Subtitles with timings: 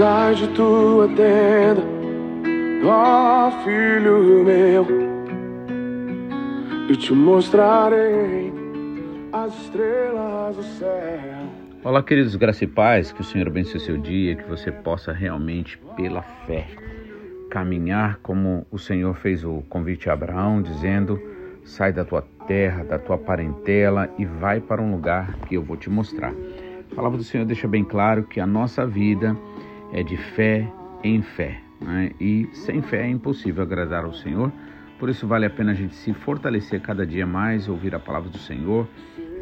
[0.00, 1.82] sai de tua tenda,
[2.86, 4.86] ó filho meu,
[6.88, 8.50] e te mostrarei
[9.30, 10.88] as estrelas do céu.
[11.84, 15.78] Olá, queridos graça e paz, que o Senhor abençoe seu dia, que você possa realmente,
[15.94, 16.66] pela fé,
[17.50, 21.20] caminhar como o Senhor fez o convite a Abraão, dizendo:
[21.62, 25.76] sai da tua terra, da tua parentela e vai para um lugar que eu vou
[25.76, 26.32] te mostrar.
[26.90, 29.36] A palavra do Senhor deixa bem claro que a nossa vida
[29.92, 30.70] é de fé
[31.02, 32.10] em fé, né?
[32.20, 34.52] e sem fé é impossível agradar ao Senhor.
[34.98, 38.28] Por isso vale a pena a gente se fortalecer cada dia mais, ouvir a palavra
[38.28, 38.86] do Senhor,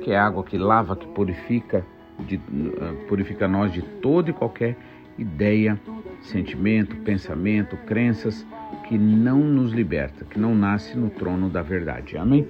[0.02, 1.84] que é água que lava, que purifica,
[2.20, 4.76] de, uh, purifica nós de toda e qualquer
[5.18, 5.78] ideia,
[6.20, 8.46] sentimento, pensamento, crenças
[8.86, 12.16] que não nos liberta, que não nasce no trono da verdade.
[12.16, 12.48] Amém?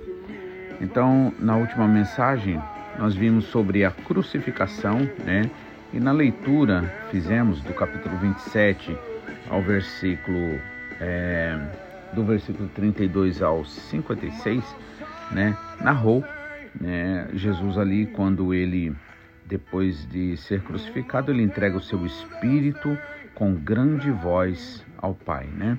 [0.80, 2.60] Então, na última mensagem,
[2.98, 5.50] nós vimos sobre a crucificação, né?
[5.92, 8.96] E na leitura fizemos do capítulo 27
[9.48, 10.60] ao versículo
[11.00, 11.58] é,
[12.12, 14.62] do versículo 32 ao 56,
[15.32, 15.56] né?
[15.80, 16.22] Narrou
[16.78, 18.94] né, Jesus ali quando ele
[19.46, 22.96] depois de ser crucificado, ele entrega o seu espírito
[23.34, 25.78] com grande voz ao Pai, né?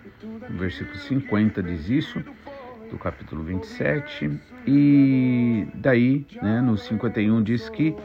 [0.49, 2.23] O versículo 50 diz isso,
[2.89, 4.31] do capítulo 27,
[4.65, 7.95] e daí, né, no 51 diz que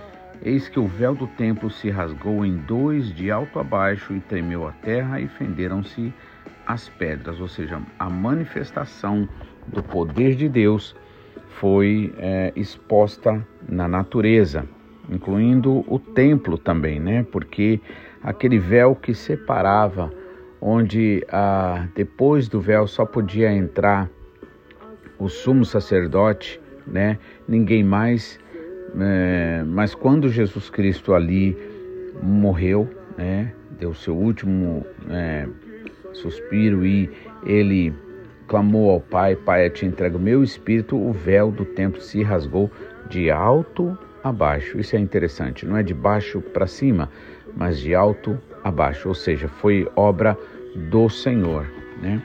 [0.43, 4.21] eis que o véu do templo se rasgou em dois de alto a baixo e
[4.21, 6.13] tremeu a terra e fenderam-se
[6.67, 9.29] as pedras, ou seja, a manifestação
[9.67, 10.97] do poder de Deus
[11.49, 14.67] foi é, exposta na natureza
[15.09, 17.27] incluindo o templo também, né?
[17.31, 17.81] Porque
[18.23, 20.13] aquele véu que separava,
[20.61, 24.09] onde ah, depois do véu só podia entrar
[25.19, 27.19] o sumo sacerdote, né?
[27.47, 28.39] Ninguém mais.
[29.01, 31.57] É, mas quando Jesus Cristo ali
[32.23, 33.53] morreu, né?
[33.79, 35.49] Deu seu último é,
[36.13, 37.11] suspiro e
[37.45, 37.93] ele
[38.47, 40.97] clamou ao Pai: Pai, eu te entrego meu espírito.
[40.97, 42.71] O véu do templo se rasgou
[43.09, 44.79] de alto abaixo.
[44.79, 47.11] Isso é interessante, não é de baixo para cima,
[47.57, 50.39] mas de alto a baixo, ou seja, foi obra
[50.91, 51.67] do Senhor,
[52.01, 52.23] né?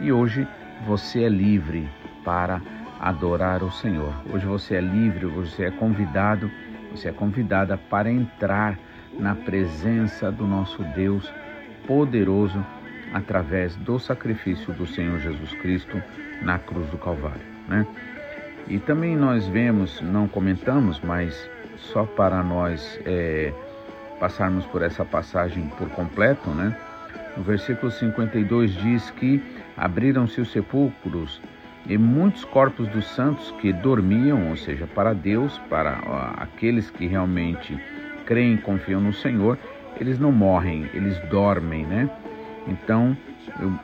[0.00, 0.46] E hoje
[0.86, 1.88] você é livre
[2.24, 2.60] para
[3.00, 4.12] adorar o Senhor.
[4.32, 6.50] Hoje você é livre, você é convidado,
[6.90, 8.78] você é convidada para entrar
[9.18, 11.32] na presença do nosso Deus
[11.86, 12.64] poderoso
[13.12, 16.02] através do sacrifício do Senhor Jesus Cristo
[16.42, 17.86] na cruz do Calvário, né?
[18.68, 23.52] E também nós vemos, não comentamos, mas só para nós é,
[24.18, 26.76] passarmos por essa passagem por completo, né?
[27.36, 29.42] No versículo 52 diz que
[29.76, 31.40] abriram-se os sepulcros
[31.88, 35.92] e muitos corpos dos santos que dormiam, ou seja, para Deus, para
[36.36, 37.78] aqueles que realmente
[38.24, 39.56] creem e confiam no Senhor,
[40.00, 42.10] eles não morrem, eles dormem, né?
[42.66, 43.16] Então,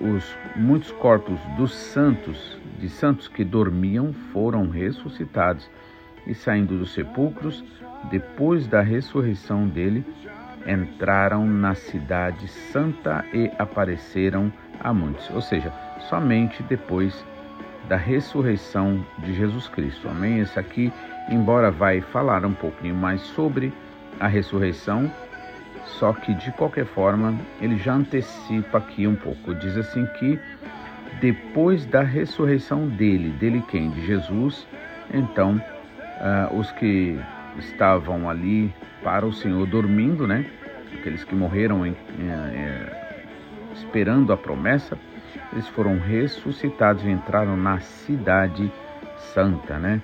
[0.01, 5.71] os muitos corpos dos santos, de santos que dormiam, foram ressuscitados
[6.27, 7.65] e saindo dos sepulcros,
[8.11, 10.05] depois da ressurreição dele,
[10.67, 15.31] entraram na cidade santa e apareceram a muitos.
[15.31, 15.73] Ou seja,
[16.09, 17.25] somente depois
[17.89, 20.09] da ressurreição de Jesus Cristo.
[20.09, 20.41] Amém?
[20.41, 20.93] Esse aqui,
[21.29, 23.73] embora vai falar um pouquinho mais sobre
[24.21, 25.11] a ressurreição,
[25.85, 29.55] só que de qualquer forma ele já antecipa aqui um pouco.
[29.55, 30.39] Diz assim que
[31.21, 33.91] depois da ressurreição dele, dele quem?
[33.91, 34.67] De Jesus,
[35.13, 37.19] então uh, os que
[37.59, 38.73] estavam ali
[39.03, 40.47] para o Senhor dormindo, né?
[40.95, 44.97] Aqueles que morreram em, em, em, esperando a promessa,
[45.53, 48.73] eles foram ressuscitados e entraram na cidade
[49.35, 50.01] santa, né?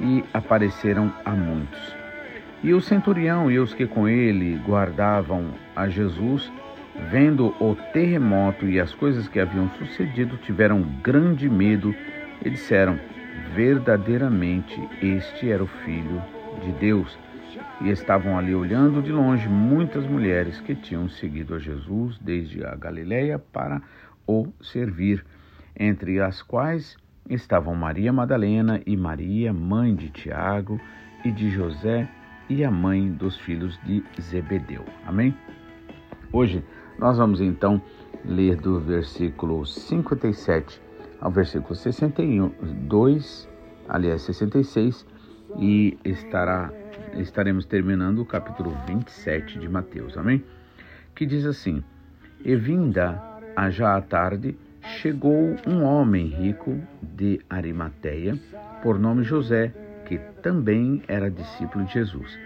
[0.00, 1.96] E apareceram a muitos.
[2.62, 6.52] E o centurião e os que com ele guardavam a Jesus,
[7.10, 11.94] vendo o terremoto e as coisas que haviam sucedido, tiveram grande medo
[12.44, 12.98] e disseram:
[13.54, 16.22] Verdadeiramente este era o Filho
[16.62, 17.18] de Deus.
[17.80, 22.74] E estavam ali olhando de longe muitas mulheres que tinham seguido a Jesus desde a
[22.76, 23.80] Galiléia para
[24.26, 25.24] o servir,
[25.78, 26.96] entre as quais
[27.28, 30.80] estavam Maria Madalena e Maria, mãe de Tiago
[31.24, 32.08] e de José
[32.48, 34.84] e a mãe dos filhos de Zebedeu.
[35.06, 35.34] Amém?
[36.32, 36.64] Hoje
[36.98, 37.80] nós vamos então
[38.24, 40.80] ler do versículo 57
[41.20, 43.48] ao versículo 62,
[43.88, 45.06] aliás 66,
[45.58, 46.72] e estará
[47.14, 50.16] estaremos terminando o capítulo 27 de Mateus.
[50.16, 50.44] Amém?
[51.14, 51.82] Que diz assim:
[52.44, 53.29] E vinda
[53.68, 58.38] já à tarde, chegou um homem rico de Arimateia,
[58.82, 59.74] por nome José,
[60.06, 62.38] que também era discípulo de Jesus.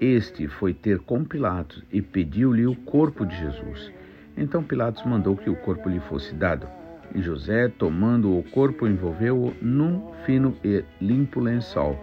[0.00, 3.92] este foi ter com Pilatos e pediu-lhe o corpo de Jesus.
[4.36, 6.66] Então Pilatos mandou que o corpo lhe fosse dado.
[7.14, 11.96] E José, tomando o corpo, envolveu-o num fino e limpo lençol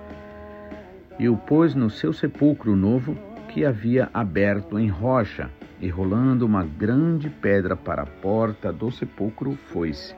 [1.20, 3.18] e o pôs no seu sepulcro novo
[3.50, 5.50] que havia aberto em rocha,
[5.84, 10.16] e rolando uma grande pedra para a porta do sepulcro, foi-se.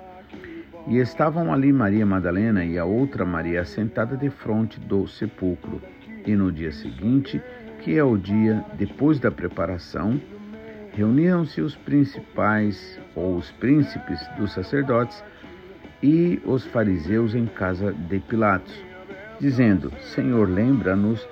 [0.87, 5.81] E estavam ali Maria Madalena e a outra Maria sentada de frente do sepulcro.
[6.23, 7.41] E no dia seguinte,
[7.79, 10.21] que é o dia depois da preparação,
[10.93, 15.23] reuniram-se os principais ou os príncipes dos sacerdotes
[16.03, 18.79] e os fariseus em casa de Pilatos,
[19.39, 21.27] dizendo: Senhor, lembra-nos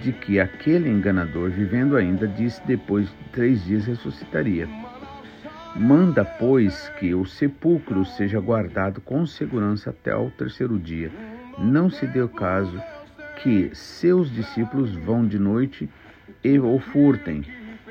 [0.00, 4.68] de que aquele enganador, vivendo ainda, disse depois de três dias ressuscitaria.
[5.74, 11.10] Manda, pois, que o sepulcro seja guardado com segurança até ao terceiro dia.
[11.58, 12.80] Não se dê o caso
[13.42, 15.88] que seus discípulos vão de noite
[16.44, 17.42] e o furtem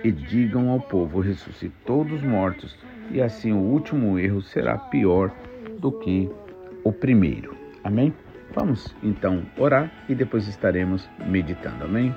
[0.03, 2.77] e digam ao povo: ressuscitou dos mortos,
[3.09, 5.31] e assim o último erro será pior
[5.79, 6.29] do que
[6.83, 7.55] o primeiro.
[7.83, 8.13] Amém?
[8.53, 11.85] Vamos então orar e depois estaremos meditando.
[11.85, 12.13] Amém?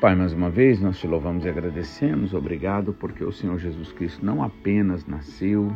[0.00, 2.34] Pai, mais uma vez nós te louvamos e agradecemos.
[2.34, 5.72] Obrigado porque o Senhor Jesus Cristo não apenas nasceu,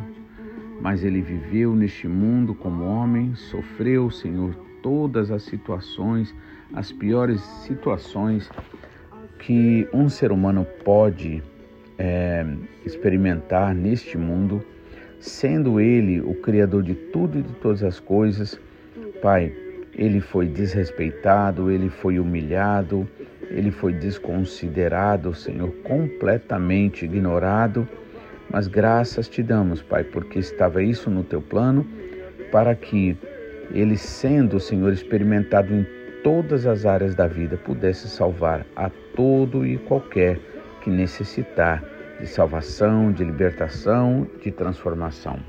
[0.81, 6.33] mas ele viveu neste mundo como homem, sofreu, Senhor, todas as situações,
[6.73, 8.49] as piores situações
[9.39, 11.43] que um ser humano pode
[11.97, 12.45] é,
[12.85, 14.63] experimentar neste mundo
[15.25, 18.59] sendo Ele o Criador de tudo e de todas as coisas,
[19.21, 19.51] Pai,
[19.97, 23.07] ele foi desrespeitado, ele foi humilhado,
[23.49, 27.87] ele foi desconsiderado, Senhor, completamente ignorado.
[28.51, 31.87] Mas graças te damos, Pai, porque estava isso no teu plano,
[32.51, 33.17] para que
[33.71, 35.85] ele, sendo, Senhor, experimentado em
[36.23, 40.37] todas as áreas da vida, pudesse salvar a todo e qualquer
[40.81, 45.39] que necessitar de salvação, de libertação, de transformação.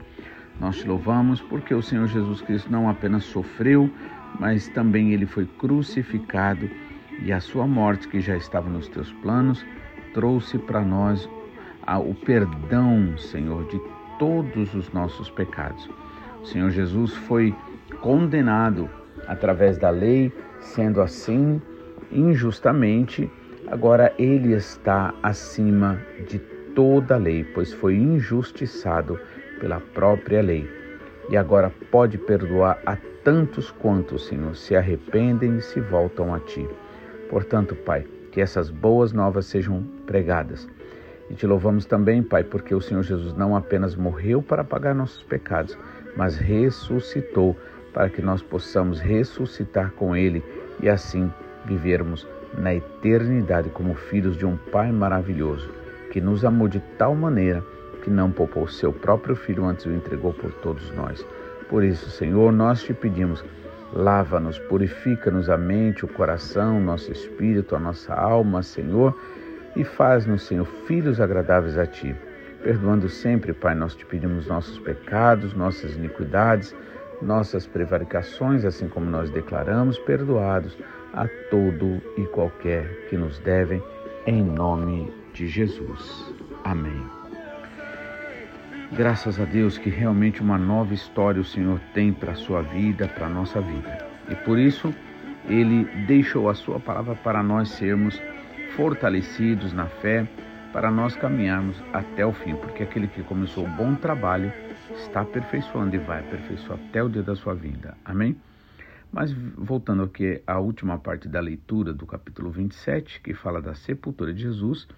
[0.61, 3.91] Nós te louvamos porque o Senhor Jesus Cristo não apenas sofreu,
[4.41, 6.69] mas também ele foi crucificado
[7.23, 9.65] e a sua morte, que já estava nos teus planos,
[10.13, 11.29] trouxe para nós
[12.05, 13.81] o perdão, Senhor, de
[14.19, 15.89] todos os nossos pecados.
[16.43, 17.55] O Senhor Jesus foi
[18.01, 18.89] condenado
[19.27, 21.61] através da lei, sendo assim
[22.11, 23.31] injustamente,
[23.67, 26.39] agora ele está acima de
[26.77, 29.19] toda a lei, pois foi injustiçado
[29.59, 30.71] pela própria lei.
[31.31, 36.69] E agora pode perdoar a tantos quantos, Senhor, se arrependem e se voltam a Ti.
[37.31, 40.69] Portanto, Pai, que essas boas novas sejam pregadas.
[41.31, 45.23] E te louvamos também, Pai, porque o Senhor Jesus não apenas morreu para pagar nossos
[45.25, 45.77] pecados,
[46.15, 47.57] mas ressuscitou
[47.93, 50.45] para que nós possamos ressuscitar com Ele
[50.81, 51.33] e assim
[51.65, 55.86] vivermos na eternidade como filhos de um Pai maravilhoso
[56.17, 57.63] que nos amou de tal maneira
[58.03, 61.23] que não poupou seu próprio filho antes o entregou por todos nós.
[61.69, 63.45] Por isso, Senhor, nós te pedimos,
[63.93, 69.15] lava-nos, purifica-nos a mente, o coração, nosso espírito, a nossa alma, Senhor,
[69.77, 72.17] e faz-nos, Senhor, filhos agradáveis a ti.
[72.63, 76.75] Perdoando sempre, Pai, nós te pedimos nossos pecados, nossas iniquidades,
[77.21, 80.79] nossas prevaricações, assim como nós declaramos, perdoados
[81.13, 83.83] a todo e qualquer que nos devem,
[84.27, 86.35] em nome de Jesus.
[86.65, 87.05] Amém.
[88.93, 93.07] Graças a Deus que realmente uma nova história o Senhor tem para a sua vida,
[93.07, 93.99] para a nossa vida.
[94.31, 94.95] E por isso
[95.47, 98.21] ele deixou a sua palavra para nós sermos
[98.77, 100.27] fortalecidos na fé,
[100.73, 104.53] para nós caminharmos até o fim, porque aquele que começou o bom trabalho
[104.95, 107.97] está aperfeiçoando e vai aperfeiçoar até o dia da sua vida.
[108.05, 108.37] Amém?
[109.13, 114.33] Mas voltando aqui à última parte da leitura do capítulo 27, que fala da sepultura
[114.33, 114.89] de Jesus,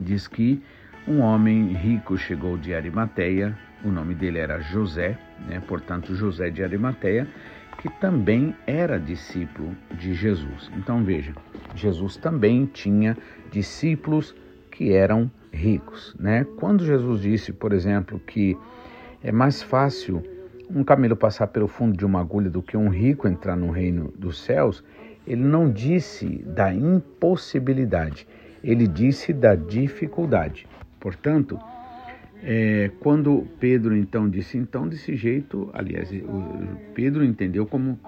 [0.00, 0.62] diz que
[1.06, 5.60] um homem rico chegou de Arimateia, o nome dele era José, né?
[5.66, 7.28] portanto José de Arimateia,
[7.78, 10.70] que também era discípulo de Jesus.
[10.76, 11.34] Então veja,
[11.74, 13.16] Jesus também tinha
[13.50, 14.34] discípulos
[14.70, 16.44] que eram ricos, né?
[16.56, 18.56] Quando Jesus disse, por exemplo, que
[19.22, 20.22] é mais fácil
[20.68, 24.12] um camelo passar pelo fundo de uma agulha do que um rico entrar no reino
[24.18, 24.82] dos céus,
[25.26, 28.26] ele não disse da impossibilidade,
[28.64, 30.66] ele disse da dificuldade.
[30.98, 31.58] Portanto,
[32.42, 36.10] é, quando Pedro então disse, então desse jeito, aliás,
[36.94, 37.98] Pedro entendeu como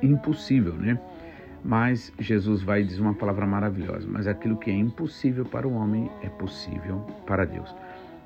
[0.00, 0.98] impossível, né?
[1.62, 6.10] Mas Jesus vai dizer uma palavra maravilhosa, mas aquilo que é impossível para o homem
[6.22, 7.74] é possível para Deus.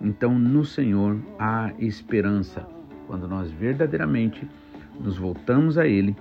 [0.00, 2.64] Então, no Senhor há esperança
[3.06, 4.48] quando nós verdadeiramente
[5.00, 6.14] nos voltamos a Ele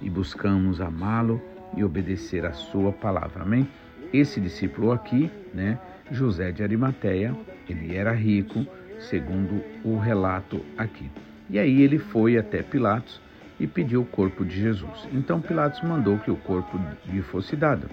[0.00, 1.40] e buscamos amá-lo
[1.76, 3.42] e obedecer a sua palavra.
[3.42, 3.66] Amém?
[4.12, 5.78] Esse discípulo aqui, né,
[6.10, 7.34] José de Arimateia,
[7.68, 8.66] ele era rico,
[8.98, 11.10] segundo o relato aqui.
[11.48, 13.20] E aí ele foi até Pilatos
[13.58, 15.08] e pediu o corpo de Jesus.
[15.12, 17.88] Então Pilatos mandou que o corpo lhe fosse dado.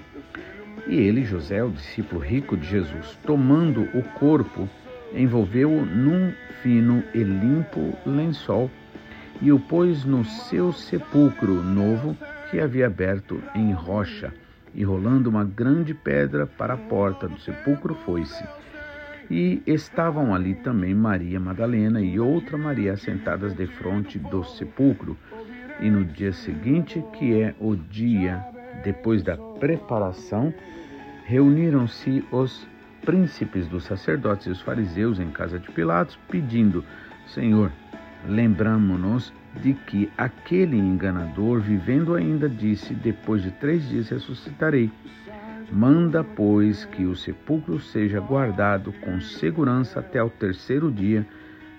[0.87, 4.69] E ele, José, o discípulo rico de Jesus, tomando o corpo,
[5.13, 8.71] envolveu-o num fino e limpo lençol
[9.41, 12.17] e o pôs no seu sepulcro novo
[12.49, 14.33] que havia aberto em rocha,
[14.77, 18.45] e rolando uma grande pedra para a porta do sepulcro foi-se.
[19.29, 25.17] E estavam ali também Maria Madalena e outra Maria sentadas defronte do sepulcro.
[25.79, 28.45] E no dia seguinte, que é o dia
[28.83, 30.53] depois da preparação,
[31.25, 32.67] reuniram-se os
[33.03, 36.85] príncipes dos sacerdotes e os fariseus em casa de Pilatos, pedindo:
[37.25, 37.71] Senhor,
[38.27, 44.91] lembramo-nos de que aquele enganador, vivendo ainda, disse: Depois de três dias ressuscitarei.
[45.71, 51.25] Manda, pois, que o sepulcro seja guardado com segurança até o terceiro dia,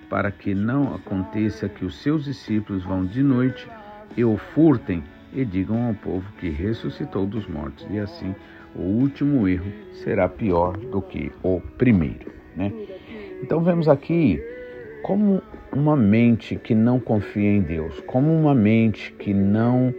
[0.09, 3.67] para que não aconteça que os seus discípulos vão de noite
[4.15, 5.03] e o furtem
[5.33, 7.85] e digam ao povo que ressuscitou dos mortos.
[7.89, 8.35] E assim,
[8.75, 9.71] o último erro
[10.03, 12.31] será pior do que o primeiro.
[12.55, 12.71] Né?
[13.41, 14.41] Então, vemos aqui
[15.03, 15.41] como
[15.71, 19.93] uma mente que não confia em Deus, como uma mente que não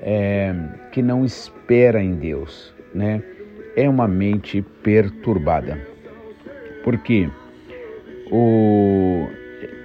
[0.00, 0.54] é,
[0.92, 3.22] que não espera em Deus, né?
[3.76, 5.78] É uma mente perturbada,
[6.84, 7.28] porque
[8.30, 9.26] o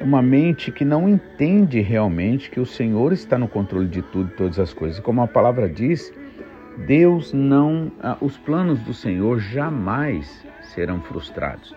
[0.01, 4.59] uma mente que não entende realmente que o Senhor está no controle de tudo, todas
[4.59, 4.99] as coisas.
[4.99, 6.13] Como a palavra diz,
[6.85, 11.73] Deus não, ah, os planos do Senhor jamais serão frustrados.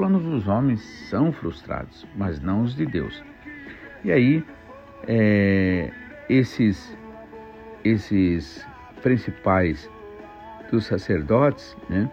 [0.00, 0.80] Os planos dos homens
[1.10, 3.22] são frustrados, mas não os de Deus.
[4.02, 4.42] E aí,
[5.06, 5.90] é,
[6.26, 6.96] esses,
[7.84, 8.66] esses
[9.02, 9.90] principais
[10.70, 12.10] dos sacerdotes, né,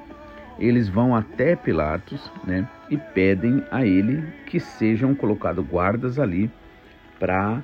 [0.59, 6.51] eles vão até Pilatos né, e pedem a ele que sejam colocados guardas ali
[7.17, 7.63] para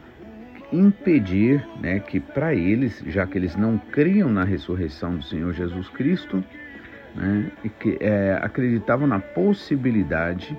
[0.71, 5.89] impedir né, que para eles, já que eles não criam na ressurreição do Senhor Jesus
[5.89, 6.41] Cristo,
[7.15, 10.57] né, e que é, acreditavam na possibilidade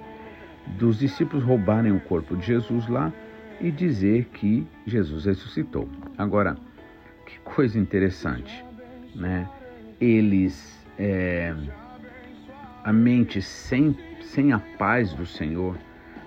[0.66, 3.12] dos discípulos roubarem o corpo de Jesus lá
[3.60, 5.88] e dizer que Jesus ressuscitou.
[6.16, 6.56] Agora,
[7.26, 8.64] que coisa interessante,
[9.14, 9.48] né?
[10.00, 11.54] Eles, é,
[12.82, 15.76] a mente sem, sem a paz do Senhor,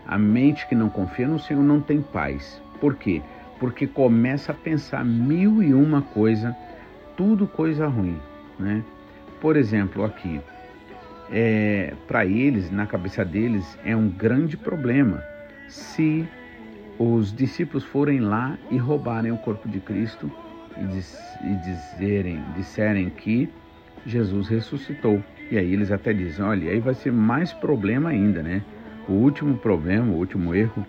[0.07, 2.61] a mente que não confia no Senhor não tem paz.
[2.79, 3.21] Por quê?
[3.59, 6.55] Porque começa a pensar mil e uma coisa,
[7.15, 8.19] tudo coisa ruim,
[8.57, 8.83] né?
[9.39, 10.41] Por exemplo, aqui,
[11.31, 15.23] é, para eles, na cabeça deles, é um grande problema
[15.67, 16.27] se
[16.97, 20.31] os discípulos forem lá e roubarem o corpo de Cristo
[20.77, 23.49] e, diz, e dizerem, disserem que
[24.05, 25.23] Jesus ressuscitou.
[25.51, 28.63] E aí eles até dizem, olha, aí vai ser mais problema ainda, né?
[29.07, 30.85] O último problema, o último erro,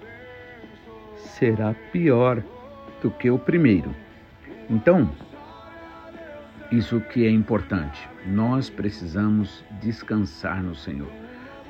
[1.16, 2.42] será pior
[3.02, 3.94] do que o primeiro.
[4.68, 5.08] Então,
[6.70, 8.08] isso que é importante.
[8.26, 11.10] Nós precisamos descansar no Senhor.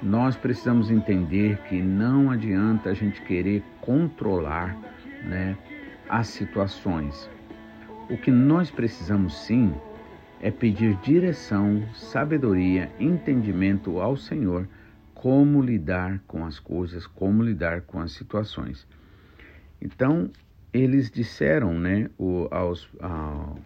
[0.02, 4.76] Nós precisamos entender que não adianta a gente querer controlar
[5.24, 5.56] né,
[6.08, 7.30] as situações.
[8.10, 9.72] O que nós precisamos sim
[10.40, 14.68] é pedir direção, sabedoria, entendimento ao Senhor
[15.14, 18.86] como lidar com as coisas, como lidar com as situações.
[19.80, 20.30] Então,
[20.72, 23.58] eles disseram né, o, aos, ao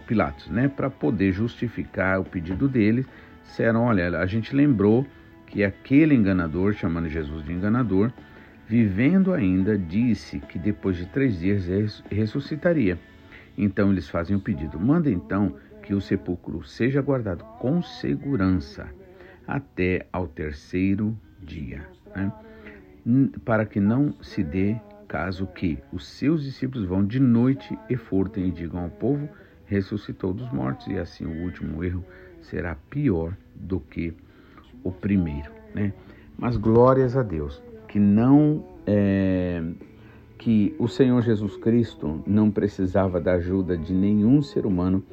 [0.00, 3.06] Pilatos, né, para poder justificar o pedido dele,
[3.42, 5.06] disseram: olha, a gente lembrou
[5.46, 8.10] que aquele enganador, chamando Jesus de enganador,
[8.66, 12.98] vivendo ainda, disse que depois de três dias ressuscitaria.
[13.56, 18.88] Então eles fazem o pedido: manda então que o sepulcro seja guardado com segurança
[19.46, 22.32] até ao terceiro dia, né?
[23.44, 24.76] para que não se dê
[25.08, 29.28] caso que os seus discípulos vão de noite e furtem e digam ao povo
[29.66, 32.04] ressuscitou dos mortos e assim o último erro
[32.40, 34.12] será pior do que
[34.82, 35.92] o primeiro, né?
[36.38, 39.62] Mas glórias a Deus que não é,
[40.38, 45.04] que o Senhor Jesus Cristo não precisava da ajuda de nenhum ser humano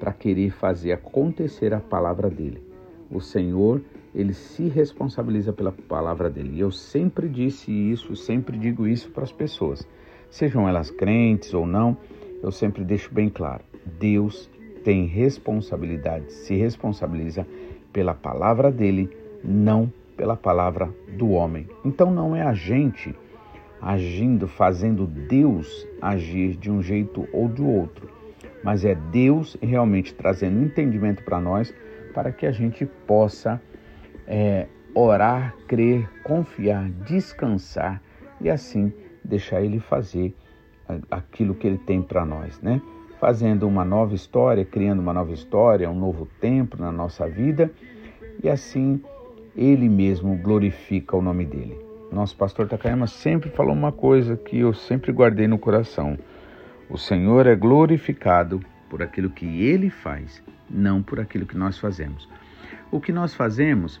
[0.00, 2.62] para querer fazer acontecer a palavra dele.
[3.10, 3.80] O Senhor,
[4.14, 6.56] ele se responsabiliza pela palavra dele.
[6.56, 9.86] E eu sempre disse isso, sempre digo isso para as pessoas,
[10.28, 11.96] sejam elas crentes ou não,
[12.42, 13.62] eu sempre deixo bem claro.
[13.98, 14.50] Deus
[14.84, 17.46] tem responsabilidade, se responsabiliza
[17.92, 19.10] pela palavra dele,
[19.42, 21.66] não pela palavra do homem.
[21.84, 23.14] Então não é a gente
[23.80, 28.08] agindo, fazendo Deus agir de um jeito ou do outro.
[28.62, 31.72] mas é Deus realmente trazendo entendimento para nós,
[32.12, 33.62] para que a gente possa
[34.26, 38.02] é, orar, crer, confiar, descansar
[38.40, 38.92] e assim
[39.24, 40.34] deixar Ele fazer
[41.10, 42.80] aquilo que Ele tem para nós, né?
[43.26, 47.72] Fazendo uma nova história, criando uma nova história, um novo tempo na nossa vida
[48.40, 49.02] e assim
[49.56, 51.76] Ele mesmo glorifica o nome dele.
[52.12, 56.16] Nosso pastor Takayama sempre falou uma coisa que eu sempre guardei no coração.
[56.88, 60.40] O Senhor é glorificado por aquilo que Ele faz,
[60.70, 62.28] não por aquilo que nós fazemos.
[62.92, 64.00] O que nós fazemos,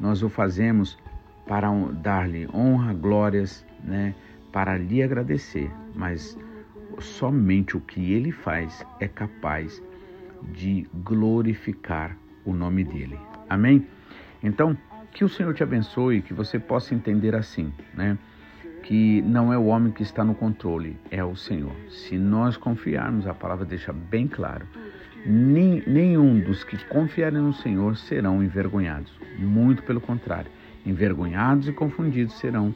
[0.00, 0.98] nós o fazemos
[1.46, 4.16] para dar-lhe honra, glórias, né,
[4.50, 6.36] para lhe agradecer, mas
[7.00, 9.82] somente o que Ele faz é capaz
[10.52, 13.18] de glorificar o nome dele.
[13.48, 13.86] Amém?
[14.42, 14.76] Então,
[15.12, 18.18] que o Senhor te abençoe, que você possa entender assim, né?
[18.82, 21.72] Que não é o homem que está no controle, é o Senhor.
[21.88, 24.66] Se nós confiarmos, a palavra deixa bem claro,
[25.24, 29.12] nenhum dos que confiarem no Senhor serão envergonhados.
[29.38, 30.50] Muito pelo contrário,
[30.84, 32.74] envergonhados e confundidos serão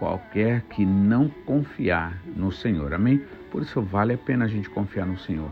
[0.00, 2.92] qualquer que não confiar no Senhor.
[2.92, 3.22] Amém?
[3.52, 5.50] Por isso vale a pena a gente confiar no Senhor.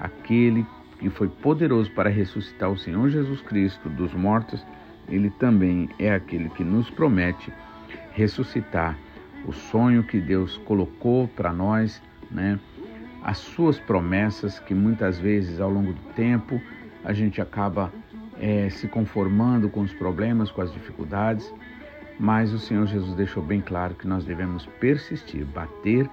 [0.00, 0.66] Aquele
[0.98, 4.64] que foi poderoso para ressuscitar o Senhor Jesus Cristo dos mortos
[5.10, 7.52] ele também é aquele que nos promete
[8.12, 8.96] ressuscitar
[9.46, 12.58] o sonho que Deus colocou para nós, né?
[13.22, 16.60] As suas promessas que muitas vezes ao longo do tempo
[17.04, 17.92] a gente acaba
[18.38, 21.52] é, se conformando com os problemas, com as dificuldades,
[22.20, 26.06] mas o Senhor Jesus deixou bem claro que nós devemos persistir, bater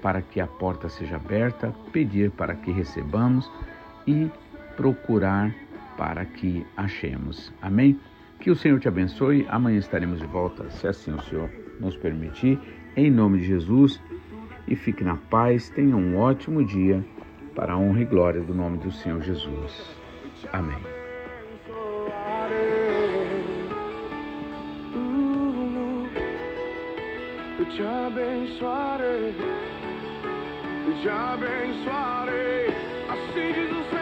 [0.00, 3.48] para que a porta seja aberta, pedir para que recebamos
[4.06, 4.30] e
[4.76, 5.54] procurar
[5.98, 7.52] para que achemos.
[7.60, 8.00] Amém?
[8.40, 9.46] Que o Senhor te abençoe.
[9.50, 12.58] Amanhã estaremos de volta, se assim o Senhor nos permitir.
[12.96, 14.00] Em nome de Jesus.
[14.66, 15.68] E fique na paz.
[15.68, 17.04] Tenha um ótimo dia.
[17.54, 19.94] Para a honra e glória do nome do Senhor Jesus.
[20.50, 21.01] Amém.
[27.58, 29.34] Te abençoarei,
[31.02, 32.66] te abençoarei,
[33.08, 34.01] assim diz o Senhor.